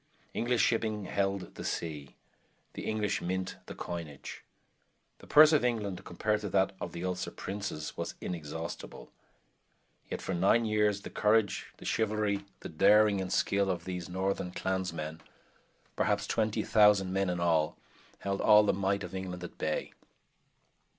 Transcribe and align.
English 0.33 0.63
shipping 0.63 1.05
held 1.05 1.53
the 1.53 1.63
sea; 1.63 2.15
the 2.73 2.87
English 2.87 3.21
mint 3.21 3.57
the 3.67 3.75
coinage. 3.75 4.43
The 5.19 5.27
purse 5.27 5.53
of 5.53 5.63
England, 5.63 6.03
compared 6.03 6.41
to 6.41 6.49
that 6.49 6.71
of 6.81 6.91
the 6.91 7.05
Ulster 7.05 7.29
princes, 7.29 7.95
was 7.95 8.15
inexhaustible. 8.19 9.11
Yet 10.09 10.19
for 10.19 10.33
nine 10.33 10.65
years 10.65 11.01
the 11.03 11.11
courage, 11.11 11.67
the 11.77 11.85
chivalry, 11.85 12.43
the 12.61 12.69
daring 12.69 13.21
and 13.21 13.31
skill 13.31 13.69
of 13.69 13.85
these 13.85 14.09
northern 14.09 14.53
clansmen, 14.53 15.21
perhaps 15.95 16.25
20,000 16.25 17.13
men 17.13 17.29
in 17.29 17.39
all, 17.39 17.77
held 18.21 18.41
all 18.41 18.63
the 18.63 18.73
might 18.73 19.03
of 19.03 19.13
England 19.13 19.43
at 19.43 19.59
bay. 19.59 19.93